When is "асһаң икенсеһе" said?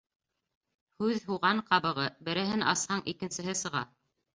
2.77-3.61